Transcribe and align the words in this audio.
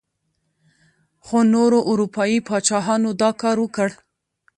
خو 1.25 1.37
نورو 1.53 1.79
اروپايي 1.91 2.37
پاچاهانو 2.47 3.09
دا 3.21 3.29
کار 3.41 3.57
وکړ. 3.61 3.89